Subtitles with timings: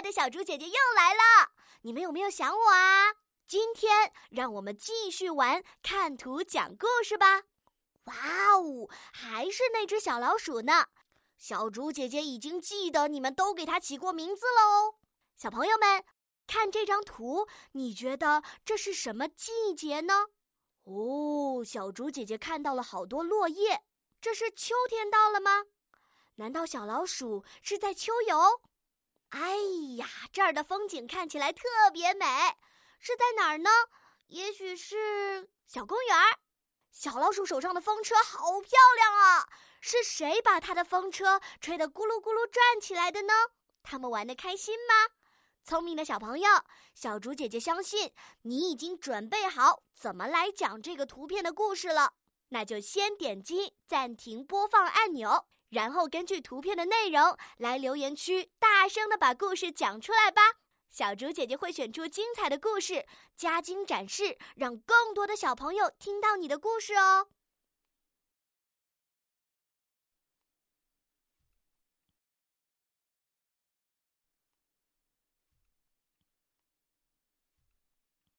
[0.00, 3.14] 的小猪姐姐又来了，你们有没有想我啊？
[3.46, 7.42] 今天让我们继续玩看图讲故事吧。
[8.04, 8.14] 哇
[8.54, 10.86] 哦，还是那只小老鼠呢！
[11.36, 14.94] 小猪姐姐已经记得你们都给它起过名字了哦。
[15.36, 16.04] 小朋友们，
[16.46, 20.26] 看这张图，你觉得这是什么季节呢？
[20.84, 23.82] 哦，小猪姐姐看到了好多落叶，
[24.20, 25.64] 这是秋天到了吗？
[26.36, 28.62] 难道小老鼠是在秋游？
[29.30, 29.56] 哎
[29.96, 31.62] 呀，这儿的风景看起来特
[31.92, 32.26] 别美，
[32.98, 33.70] 是在哪儿呢？
[34.26, 36.38] 也许是小公园儿。
[36.90, 39.48] 小老鼠手上的风车好漂亮啊！
[39.80, 43.32] 是谁把它的风车吹得咕噜咕噜转起来的呢？
[43.82, 45.14] 他们玩得开心吗？
[45.62, 46.50] 聪明的小朋友，
[46.94, 48.12] 小猪姐姐相信
[48.42, 52.14] 你已经准备好怎么来讲这个图片的故事了。
[52.48, 60.42] 那就先点击暂停播放按钮，然后根据图片的内容来留言区大声的把故事讲出来吧。
[60.90, 67.28] 小猪姐姐会选出精彩的故事，加精展示，让更多的小朋友听到你的故事哦。